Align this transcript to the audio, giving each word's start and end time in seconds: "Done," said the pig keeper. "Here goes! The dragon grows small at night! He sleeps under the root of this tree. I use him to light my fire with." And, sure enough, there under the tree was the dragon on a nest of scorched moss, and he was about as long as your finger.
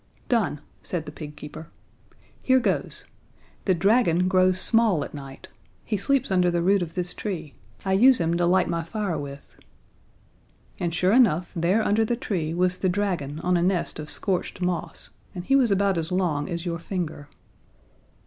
"Done," 0.29 0.61
said 0.81 1.05
the 1.05 1.11
pig 1.11 1.35
keeper. 1.35 1.67
"Here 2.41 2.59
goes! 2.59 3.05
The 3.65 3.75
dragon 3.75 4.27
grows 4.27 4.59
small 4.59 5.03
at 5.03 5.13
night! 5.13 5.47
He 5.85 5.95
sleeps 5.95 6.31
under 6.31 6.49
the 6.49 6.63
root 6.63 6.81
of 6.81 6.95
this 6.95 7.13
tree. 7.13 7.53
I 7.85 7.93
use 7.93 8.19
him 8.19 8.35
to 8.37 8.47
light 8.47 8.67
my 8.67 8.81
fire 8.81 9.19
with." 9.19 9.57
And, 10.79 10.91
sure 10.91 11.13
enough, 11.13 11.51
there 11.55 11.85
under 11.85 12.03
the 12.03 12.15
tree 12.17 12.51
was 12.51 12.79
the 12.79 12.89
dragon 12.89 13.37
on 13.41 13.55
a 13.57 13.61
nest 13.61 13.99
of 13.99 14.09
scorched 14.09 14.59
moss, 14.59 15.11
and 15.35 15.45
he 15.45 15.55
was 15.55 15.69
about 15.69 15.99
as 15.99 16.11
long 16.11 16.49
as 16.49 16.65
your 16.65 16.79
finger. 16.79 17.27